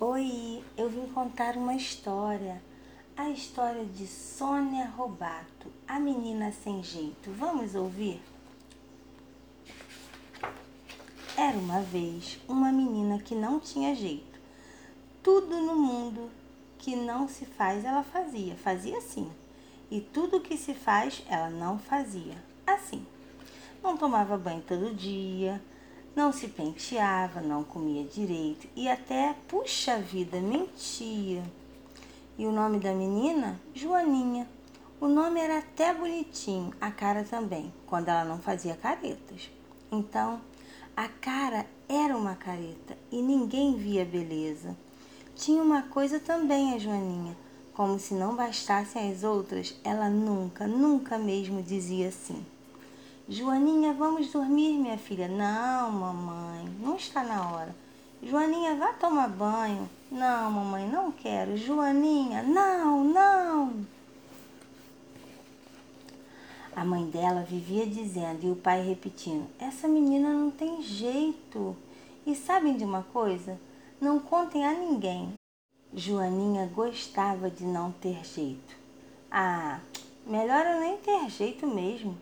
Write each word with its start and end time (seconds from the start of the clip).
Oi, 0.00 0.62
eu 0.76 0.88
vim 0.88 1.08
contar 1.08 1.56
uma 1.56 1.74
história. 1.74 2.62
A 3.16 3.30
história 3.30 3.84
de 3.84 4.06
Sônia 4.06 4.86
Robato, 4.86 5.72
a 5.88 5.98
menina 5.98 6.52
sem 6.52 6.84
jeito. 6.84 7.32
Vamos 7.32 7.74
ouvir? 7.74 8.22
Era 11.36 11.58
uma 11.58 11.80
vez 11.80 12.38
uma 12.46 12.70
menina 12.70 13.18
que 13.18 13.34
não 13.34 13.58
tinha 13.58 13.92
jeito. 13.92 14.38
Tudo 15.20 15.60
no 15.62 15.74
mundo 15.74 16.30
que 16.78 16.94
não 16.94 17.26
se 17.26 17.44
faz, 17.44 17.84
ela 17.84 18.04
fazia. 18.04 18.54
Fazia 18.54 18.98
assim. 18.98 19.28
E 19.90 20.00
tudo 20.00 20.38
que 20.38 20.56
se 20.56 20.74
faz, 20.74 21.24
ela 21.28 21.50
não 21.50 21.76
fazia. 21.76 22.40
Assim. 22.64 23.04
Não 23.82 23.96
tomava 23.96 24.38
banho 24.38 24.62
todo 24.62 24.94
dia, 24.94 25.60
não 26.14 26.32
se 26.32 26.48
penteava, 26.48 27.40
não 27.40 27.62
comia 27.62 28.04
direito 28.04 28.68
e 28.74 28.88
até, 28.88 29.34
puxa 29.46 29.98
vida, 29.98 30.40
mentia. 30.40 31.42
E 32.36 32.46
o 32.46 32.52
nome 32.52 32.78
da 32.78 32.92
menina? 32.92 33.60
Joaninha. 33.74 34.48
O 35.00 35.06
nome 35.06 35.40
era 35.40 35.58
até 35.58 35.94
bonitinho, 35.94 36.72
a 36.80 36.90
cara 36.90 37.22
também, 37.22 37.72
quando 37.86 38.08
ela 38.08 38.24
não 38.24 38.38
fazia 38.38 38.74
caretas. 38.74 39.50
Então, 39.92 40.40
a 40.96 41.08
cara 41.08 41.66
era 41.88 42.16
uma 42.16 42.34
careta 42.34 42.98
e 43.10 43.22
ninguém 43.22 43.76
via 43.76 44.04
beleza. 44.04 44.76
Tinha 45.36 45.62
uma 45.62 45.82
coisa 45.82 46.18
também 46.18 46.74
a 46.74 46.78
Joaninha, 46.78 47.36
como 47.72 47.96
se 48.00 48.12
não 48.12 48.34
bastassem 48.34 49.12
as 49.12 49.22
outras, 49.22 49.78
ela 49.84 50.10
nunca, 50.10 50.66
nunca 50.66 51.16
mesmo 51.16 51.62
dizia 51.62 52.08
assim. 52.08 52.44
Joaninha, 53.30 53.92
vamos 53.92 54.32
dormir, 54.32 54.78
minha 54.78 54.96
filha. 54.96 55.28
Não, 55.28 55.92
mamãe, 55.92 56.66
não 56.80 56.96
está 56.96 57.22
na 57.22 57.50
hora. 57.50 57.76
Joaninha, 58.22 58.74
vá 58.76 58.94
tomar 58.94 59.28
banho. 59.28 59.86
Não, 60.10 60.50
mamãe, 60.50 60.88
não 60.88 61.12
quero. 61.12 61.54
Joaninha, 61.54 62.42
não, 62.42 63.04
não. 63.04 63.86
A 66.74 66.82
mãe 66.86 67.04
dela 67.10 67.42
vivia 67.42 67.86
dizendo 67.86 68.46
e 68.46 68.50
o 68.50 68.56
pai 68.56 68.82
repetindo: 68.82 69.46
Essa 69.58 69.86
menina 69.86 70.30
não 70.30 70.50
tem 70.50 70.80
jeito. 70.80 71.76
E 72.26 72.34
sabem 72.34 72.78
de 72.78 72.84
uma 72.84 73.02
coisa? 73.02 73.60
Não 74.00 74.18
contem 74.18 74.64
a 74.64 74.72
ninguém. 74.72 75.34
Joaninha 75.92 76.64
gostava 76.74 77.50
de 77.50 77.64
não 77.64 77.92
ter 77.92 78.24
jeito. 78.24 78.74
Ah, 79.30 79.80
melhor 80.26 80.64
eu 80.64 80.80
nem 80.80 80.96
ter 80.96 81.28
jeito 81.28 81.66
mesmo. 81.66 82.16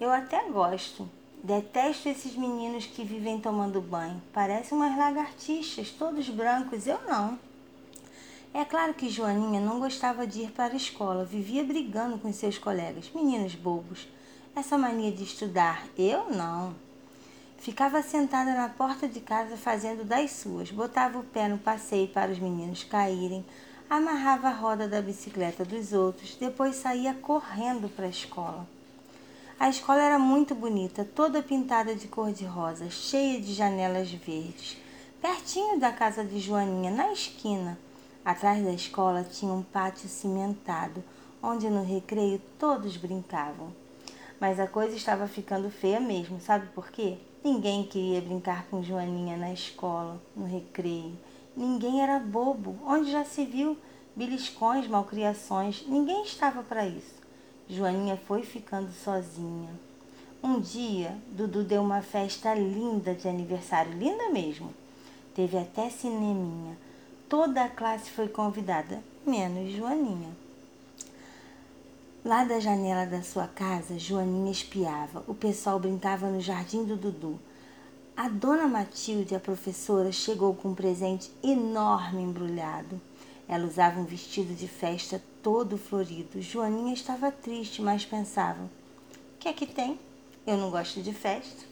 Eu 0.00 0.12
até 0.12 0.48
gosto. 0.48 1.10
Detesto 1.42 2.08
esses 2.08 2.36
meninos 2.36 2.86
que 2.86 3.02
vivem 3.02 3.40
tomando 3.40 3.80
banho. 3.80 4.22
Parecem 4.32 4.78
umas 4.78 4.96
lagartixas, 4.96 5.90
todos 5.90 6.28
brancos. 6.28 6.86
Eu 6.86 7.00
não. 7.08 7.36
É 8.54 8.64
claro 8.64 8.94
que 8.94 9.10
Joaninha 9.10 9.60
não 9.60 9.80
gostava 9.80 10.24
de 10.24 10.42
ir 10.42 10.52
para 10.52 10.72
a 10.72 10.76
escola, 10.76 11.24
vivia 11.24 11.64
brigando 11.64 12.16
com 12.16 12.32
seus 12.32 12.58
colegas, 12.58 13.10
meninos 13.12 13.56
bobos. 13.56 14.06
Essa 14.54 14.78
mania 14.78 15.10
de 15.10 15.24
estudar, 15.24 15.84
eu 15.98 16.30
não. 16.30 16.76
Ficava 17.58 18.00
sentada 18.00 18.54
na 18.54 18.68
porta 18.68 19.08
de 19.08 19.20
casa 19.20 19.56
fazendo 19.56 20.04
das 20.04 20.30
suas, 20.30 20.70
botava 20.70 21.18
o 21.18 21.24
pé 21.24 21.48
no 21.48 21.58
passeio 21.58 22.06
para 22.08 22.30
os 22.30 22.38
meninos 22.38 22.84
caírem, 22.84 23.44
amarrava 23.90 24.48
a 24.48 24.54
roda 24.54 24.86
da 24.86 25.02
bicicleta 25.02 25.64
dos 25.64 25.92
outros, 25.92 26.36
depois 26.36 26.76
saía 26.76 27.14
correndo 27.14 27.88
para 27.88 28.06
a 28.06 28.10
escola. 28.10 28.77
A 29.60 29.68
escola 29.68 30.00
era 30.00 30.20
muito 30.20 30.54
bonita, 30.54 31.04
toda 31.04 31.42
pintada 31.42 31.92
de 31.92 32.06
cor-de-rosa, 32.06 32.88
cheia 32.90 33.40
de 33.40 33.52
janelas 33.52 34.08
verdes. 34.08 34.76
Pertinho 35.20 35.80
da 35.80 35.90
casa 35.90 36.22
de 36.22 36.38
Joaninha, 36.38 36.92
na 36.92 37.12
esquina, 37.12 37.76
atrás 38.24 38.64
da 38.64 38.70
escola 38.70 39.24
tinha 39.24 39.52
um 39.52 39.64
pátio 39.64 40.08
cimentado, 40.08 41.02
onde 41.42 41.68
no 41.68 41.82
recreio 41.82 42.40
todos 42.56 42.96
brincavam. 42.96 43.72
Mas 44.38 44.60
a 44.60 44.68
coisa 44.68 44.94
estava 44.94 45.26
ficando 45.26 45.68
feia 45.70 45.98
mesmo, 45.98 46.40
sabe 46.40 46.68
por 46.68 46.92
quê? 46.92 47.18
Ninguém 47.42 47.82
queria 47.82 48.20
brincar 48.20 48.64
com 48.70 48.80
Joaninha 48.80 49.36
na 49.36 49.52
escola, 49.52 50.22
no 50.36 50.46
recreio. 50.46 51.18
Ninguém 51.56 52.00
era 52.00 52.20
bobo. 52.20 52.78
Onde 52.86 53.10
já 53.10 53.24
se 53.24 53.44
viu 53.44 53.76
beliscões, 54.14 54.86
malcriações? 54.86 55.84
Ninguém 55.88 56.22
estava 56.22 56.62
para 56.62 56.86
isso. 56.86 57.17
Joaninha 57.68 58.16
foi 58.16 58.42
ficando 58.42 58.90
sozinha. 58.92 59.68
Um 60.42 60.58
dia, 60.58 61.14
Dudu 61.32 61.62
deu 61.62 61.82
uma 61.82 62.00
festa 62.00 62.54
linda 62.54 63.14
de 63.14 63.28
aniversário, 63.28 63.92
linda 63.92 64.30
mesmo. 64.30 64.72
Teve 65.34 65.58
até 65.58 65.90
cineminha. 65.90 66.78
Toda 67.28 67.64
a 67.64 67.68
classe 67.68 68.10
foi 68.10 68.26
convidada, 68.26 69.02
menos 69.26 69.70
Joaninha. 69.72 70.30
Lá 72.24 72.44
da 72.44 72.58
janela 72.58 73.04
da 73.04 73.22
sua 73.22 73.46
casa, 73.46 73.98
Joaninha 73.98 74.50
espiava. 74.50 75.22
O 75.28 75.34
pessoal 75.34 75.78
brincava 75.78 76.28
no 76.30 76.40
jardim 76.40 76.84
do 76.84 76.96
Dudu. 76.96 77.38
A 78.16 78.28
dona 78.28 78.66
Matilde, 78.66 79.34
a 79.34 79.40
professora, 79.40 80.10
chegou 80.10 80.54
com 80.54 80.70
um 80.70 80.74
presente 80.74 81.30
enorme 81.42 82.22
embrulhado. 82.22 83.00
Ela 83.48 83.66
usava 83.66 83.98
um 83.98 84.04
vestido 84.04 84.54
de 84.54 84.68
festa 84.68 85.22
todo 85.42 85.78
florido. 85.78 86.42
Joaninha 86.42 86.92
estava 86.92 87.32
triste, 87.32 87.80
mas 87.80 88.04
pensava: 88.04 88.62
o 88.64 89.38
que 89.38 89.48
é 89.48 89.52
que 89.52 89.66
tem? 89.66 89.98
Eu 90.46 90.58
não 90.58 90.70
gosto 90.70 91.00
de 91.00 91.12
festa. 91.14 91.64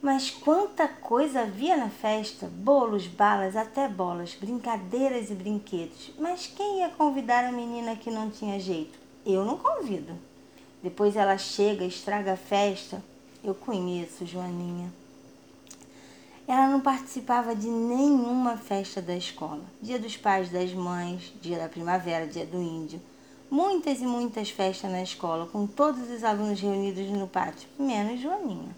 Mas 0.00 0.30
quanta 0.30 0.86
coisa 0.86 1.40
havia 1.40 1.76
na 1.76 1.90
festa: 1.90 2.46
bolos, 2.46 3.08
balas, 3.08 3.56
até 3.56 3.88
bolas, 3.88 4.34
brincadeiras 4.34 5.30
e 5.30 5.34
brinquedos. 5.34 6.12
Mas 6.18 6.46
quem 6.46 6.78
ia 6.78 6.90
convidar 6.90 7.44
a 7.44 7.52
menina 7.52 7.96
que 7.96 8.10
não 8.10 8.30
tinha 8.30 8.60
jeito? 8.60 8.98
Eu 9.26 9.44
não 9.44 9.58
convido. 9.58 10.16
Depois 10.80 11.16
ela 11.16 11.36
chega, 11.36 11.84
estraga 11.84 12.34
a 12.34 12.36
festa. 12.36 13.02
Eu 13.42 13.54
conheço 13.54 14.24
Joaninha. 14.24 14.92
Ela 16.48 16.66
não 16.66 16.80
participava 16.80 17.54
de 17.54 17.68
nenhuma 17.68 18.56
festa 18.56 19.02
da 19.02 19.14
escola. 19.14 19.60
Dia 19.82 19.98
dos 19.98 20.16
pais, 20.16 20.48
das 20.48 20.72
mães, 20.72 21.30
dia 21.42 21.58
da 21.58 21.68
primavera, 21.68 22.26
dia 22.26 22.46
do 22.46 22.56
índio. 22.56 22.98
Muitas 23.50 24.00
e 24.00 24.06
muitas 24.06 24.48
festas 24.48 24.90
na 24.90 25.02
escola, 25.02 25.46
com 25.46 25.66
todos 25.66 26.08
os 26.10 26.24
alunos 26.24 26.58
reunidos 26.58 27.06
no 27.10 27.28
pátio, 27.28 27.68
menos 27.78 28.18
Joaninha. 28.22 28.74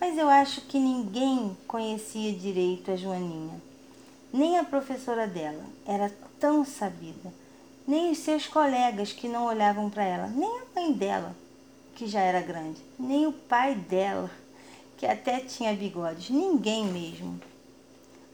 Mas 0.00 0.16
eu 0.16 0.28
acho 0.28 0.60
que 0.60 0.78
ninguém 0.78 1.56
conhecia 1.66 2.32
direito 2.32 2.92
a 2.92 2.96
Joaninha. 2.96 3.60
Nem 4.32 4.58
a 4.58 4.64
professora 4.64 5.26
dela 5.26 5.64
era 5.84 6.12
tão 6.38 6.64
sabida, 6.64 7.34
nem 7.86 8.12
os 8.12 8.18
seus 8.18 8.46
colegas 8.46 9.12
que 9.12 9.26
não 9.26 9.46
olhavam 9.46 9.90
para 9.90 10.04
ela, 10.04 10.28
nem 10.28 10.60
a 10.60 10.80
mãe 10.80 10.92
dela, 10.92 11.34
que 11.96 12.06
já 12.06 12.20
era 12.20 12.40
grande, 12.40 12.80
nem 12.96 13.26
o 13.26 13.32
pai 13.32 13.74
dela 13.74 14.30
que 14.96 15.06
até 15.06 15.40
tinha 15.40 15.74
bigodes, 15.74 16.30
ninguém 16.30 16.86
mesmo. 16.86 17.40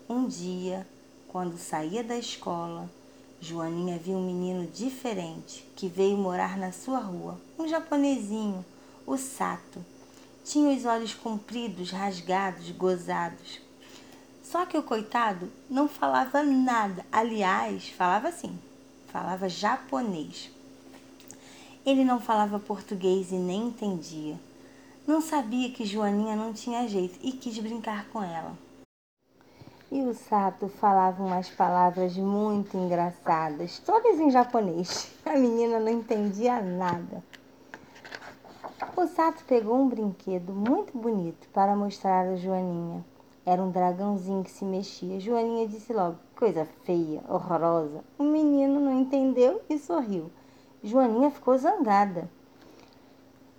Um 0.09 0.27
dia, 0.27 0.87
quando 1.29 1.59
saía 1.59 2.05
da 2.05 2.17
escola, 2.17 2.89
Joaninha 3.41 3.99
viu 3.99 4.17
um 4.17 4.25
menino 4.25 4.69
diferente 4.69 5.67
que 5.75 5.89
veio 5.89 6.17
morar 6.17 6.57
na 6.57 6.71
sua 6.71 7.01
rua, 7.01 7.41
um 7.59 7.67
japonesinho, 7.67 8.65
o 9.05 9.17
Sato. 9.17 9.85
Tinha 10.45 10.77
os 10.77 10.85
olhos 10.85 11.15
compridos, 11.15 11.91
rasgados, 11.91 12.71
gozados. 12.71 13.61
Só 14.43 14.67
que 14.67 14.77
o 14.77 14.83
coitado 14.83 15.51
não 15.69 15.89
falava 15.89 16.43
nada. 16.43 17.07
Aliás, 17.11 17.89
falava 17.89 18.29
assim, 18.29 18.57
falava 19.09 19.49
japonês. 19.49 20.51
Ele 21.85 22.05
não 22.05 22.21
falava 22.21 22.61
português 22.61 23.33
e 23.33 23.37
nem 23.37 23.69
entendia. 23.69 24.39
Não 25.13 25.21
sabia 25.21 25.71
que 25.71 25.85
Joaninha 25.85 26.35
não 26.35 26.55
tinha 26.55 26.89
jeito 26.89 27.19
e 27.23 27.33
quis 27.33 27.59
brincar 27.59 28.09
com 28.09 28.23
ela. 28.23 28.57
E 29.91 30.01
o 30.01 30.15
Sato 30.15 30.69
falava 30.69 31.23
umas 31.23 31.51
palavras 31.51 32.17
muito 32.17 32.79
engraçadas, 32.79 33.79
todas 33.81 34.19
em 34.19 34.31
japonês. 34.31 35.13
A 35.27 35.37
menina 35.37 35.79
não 35.79 35.93
entendia 35.93 36.63
nada. 36.63 37.23
O 38.97 39.07
Sato 39.07 39.45
pegou 39.45 39.77
um 39.83 39.87
brinquedo 39.87 40.55
muito 40.55 40.97
bonito 40.97 41.47
para 41.53 41.77
mostrar 41.77 42.27
a 42.29 42.37
Joaninha. 42.37 43.05
Era 43.45 43.63
um 43.63 43.71
dragãozinho 43.71 44.43
que 44.43 44.51
se 44.51 44.65
mexia. 44.65 45.21
Joaninha 45.21 45.69
disse 45.69 45.93
logo: 45.93 46.17
Coisa 46.35 46.67
feia, 46.85 47.23
horrorosa. 47.29 48.03
O 48.19 48.25
menino 48.25 48.81
não 48.81 48.99
entendeu 48.99 49.61
e 49.69 49.79
sorriu. 49.79 50.31
Joaninha 50.83 51.31
ficou 51.31 51.59
zangada. 51.59 52.31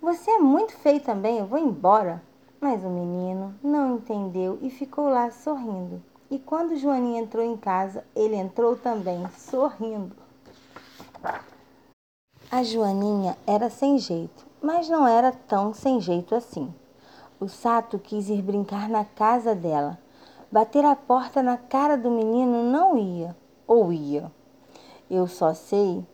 Você 0.04 0.32
é 0.32 0.38
muito 0.38 0.76
feio 0.76 1.00
também, 1.00 1.38
eu 1.38 1.46
vou 1.46 1.58
embora. 1.58 2.22
Mas 2.60 2.84
o 2.84 2.90
menino 2.90 3.54
não 3.62 3.96
entendeu 3.96 4.58
e 4.60 4.68
ficou 4.68 5.08
lá 5.08 5.30
sorrindo. 5.30 6.02
E 6.30 6.38
quando 6.38 6.76
Joaninha 6.76 7.22
entrou 7.22 7.42
em 7.42 7.56
casa, 7.56 8.04
ele 8.14 8.36
entrou 8.36 8.76
também, 8.76 9.26
sorrindo. 9.30 10.14
A 12.50 12.62
Joaninha 12.62 13.34
era 13.46 13.70
sem 13.70 13.96
jeito, 13.96 14.44
mas 14.60 14.90
não 14.90 15.08
era 15.08 15.32
tão 15.32 15.72
sem 15.72 15.98
jeito 16.02 16.34
assim. 16.34 16.70
O 17.40 17.48
Sato 17.48 17.98
quis 17.98 18.28
ir 18.28 18.42
brincar 18.42 18.90
na 18.90 19.06
casa 19.06 19.54
dela, 19.54 19.98
Bater 20.52 20.84
a 20.84 20.94
porta 20.94 21.42
na 21.42 21.56
cara 21.56 21.96
do 21.96 22.10
menino 22.10 22.62
não 22.62 22.98
ia, 22.98 23.34
ou 23.66 23.90
ia. 23.90 24.30
Eu 25.10 25.26
só 25.26 25.54
sei 25.54 26.06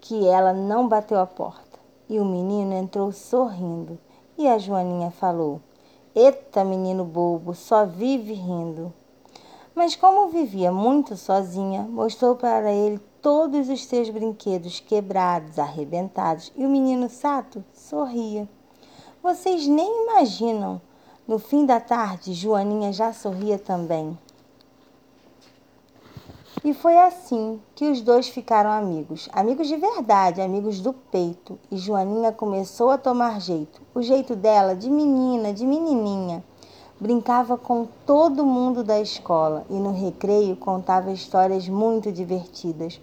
que 0.00 0.26
ela 0.26 0.52
não 0.52 0.88
bateu 0.88 1.20
a 1.20 1.26
porta. 1.26 1.67
E 2.08 2.18
o 2.18 2.24
menino 2.24 2.72
entrou 2.74 3.12
sorrindo. 3.12 3.98
E 4.36 4.48
a 4.48 4.58
Joaninha 4.58 5.10
falou: 5.10 5.60
Eita, 6.14 6.64
menino 6.64 7.04
bobo, 7.04 7.54
só 7.54 7.84
vive 7.84 8.32
rindo. 8.32 8.92
Mas 9.74 9.94
como 9.94 10.28
vivia 10.28 10.72
muito 10.72 11.16
sozinha, 11.16 11.82
mostrou 11.82 12.34
para 12.34 12.72
ele 12.72 12.98
todos 13.22 13.68
os 13.68 13.84
seus 13.84 14.10
brinquedos 14.10 14.80
quebrados, 14.80 15.58
arrebentados, 15.58 16.52
e 16.56 16.64
o 16.64 16.68
menino 16.68 17.08
Sato 17.08 17.64
sorria. 17.72 18.48
Vocês 19.22 19.66
nem 19.66 20.04
imaginam. 20.04 20.80
No 21.26 21.38
fim 21.38 21.66
da 21.66 21.78
tarde, 21.78 22.32
Joaninha 22.32 22.92
já 22.92 23.12
sorria 23.12 23.58
também. 23.58 24.18
E 26.64 26.74
foi 26.74 26.98
assim 26.98 27.60
que 27.74 27.88
os 27.88 28.00
dois 28.00 28.28
ficaram 28.28 28.70
amigos, 28.70 29.28
amigos 29.32 29.68
de 29.68 29.76
verdade, 29.76 30.40
amigos 30.40 30.80
do 30.80 30.92
peito. 30.92 31.56
E 31.70 31.76
Joaninha 31.76 32.32
começou 32.32 32.90
a 32.90 32.98
tomar 32.98 33.40
jeito, 33.40 33.80
o 33.94 34.02
jeito 34.02 34.34
dela 34.34 34.74
de 34.74 34.90
menina, 34.90 35.52
de 35.52 35.64
menininha. 35.64 36.42
Brincava 37.00 37.56
com 37.56 37.86
todo 38.04 38.44
mundo 38.44 38.82
da 38.82 39.00
escola 39.00 39.64
e 39.70 39.74
no 39.74 39.92
recreio 39.92 40.56
contava 40.56 41.12
histórias 41.12 41.68
muito 41.68 42.10
divertidas. 42.10 43.00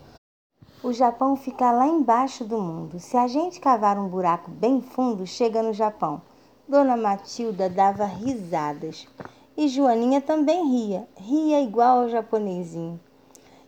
O 0.83 0.91
Japão 0.91 1.37
fica 1.37 1.71
lá 1.71 1.87
embaixo 1.87 2.43
do 2.43 2.59
mundo. 2.59 2.99
Se 2.99 3.15
a 3.15 3.25
gente 3.25 3.61
cavar 3.61 3.97
um 3.97 4.09
buraco 4.09 4.51
bem 4.51 4.81
fundo, 4.81 5.25
chega 5.25 5.63
no 5.63 5.71
Japão. 5.71 6.21
Dona 6.67 6.97
Matilda 6.97 7.69
dava 7.69 8.03
risadas. 8.05 9.07
E 9.55 9.69
Joaninha 9.69 10.19
também 10.19 10.67
ria, 10.69 11.07
ria 11.15 11.61
igual 11.61 12.01
ao 12.01 12.09
japonesinho. 12.09 12.99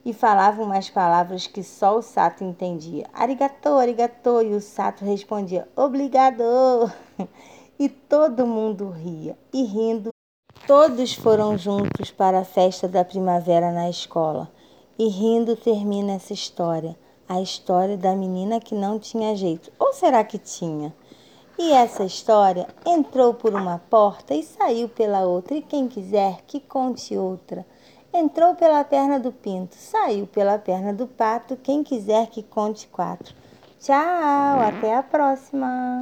E 0.07 0.13
falava 0.13 0.63
umas 0.63 0.89
palavras 0.89 1.47
que 1.47 1.61
só 1.61 1.97
o 1.97 2.01
Sato 2.01 2.41
entendia. 2.41 3.07
Arigato, 3.13 3.67
arigato. 3.73 4.41
E 4.41 4.55
o 4.55 4.61
Sato 4.61 5.03
respondia, 5.03 5.67
obrigado. 5.75 6.43
E 7.79 7.87
todo 7.87 8.47
mundo 8.47 8.89
ria. 8.89 9.37
E 9.53 9.63
rindo, 9.63 10.09
Todos 10.65 11.13
foram 11.13 11.57
juntos 11.57 12.09
para 12.09 12.39
a 12.39 12.43
festa 12.43 12.87
da 12.87 13.05
primavera 13.05 13.71
na 13.71 13.89
escola. 13.89 14.49
E 14.97 15.07
rindo 15.07 15.55
termina 15.55 16.13
essa 16.13 16.33
história, 16.33 16.97
a 17.29 17.39
história 17.39 17.95
da 17.95 18.15
menina 18.15 18.59
que 18.59 18.73
não 18.73 18.97
tinha 18.97 19.35
jeito. 19.35 19.71
Ou 19.77 19.93
será 19.93 20.23
que 20.23 20.37
tinha? 20.37 20.93
E 21.57 21.71
essa 21.71 22.03
história 22.03 22.67
entrou 22.85 23.33
por 23.33 23.53
uma 23.53 23.79
porta 23.89 24.33
e 24.33 24.41
saiu 24.41 24.89
pela 24.89 25.25
outra. 25.25 25.55
E 25.55 25.61
quem 25.61 25.87
quiser 25.87 26.41
que 26.47 26.59
conte 26.59 27.15
outra. 27.15 27.65
Entrou 28.13 28.55
pela 28.55 28.83
perna 28.83 29.19
do 29.19 29.31
pinto, 29.31 29.75
saiu 29.75 30.25
pela 30.25 30.57
perna 30.57 30.93
do 30.93 31.05
pato. 31.05 31.57
Quem 31.57 31.83
quiser 31.83 32.27
que 32.27 32.41
conte 32.41 32.87
quatro. 32.87 33.35
Tchau, 33.79 34.59
até 34.59 34.95
a 34.95 35.03
próxima. 35.03 35.99